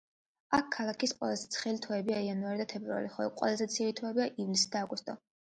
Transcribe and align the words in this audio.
ქალაქის 0.75 1.11
ყველაზე 1.19 1.49
ცხელი 1.55 1.81
თვეებია 1.83 2.23
იანვარი 2.29 2.63
და 2.63 2.67
თებერვალი, 2.73 3.13
ხოლო 3.19 3.35
ყველაზე 3.43 3.69
ცივი 3.77 3.95
თვეებია 4.01 4.29
ივლისი 4.47 4.75
და 4.75 4.85
აგვისტო. 4.89 5.19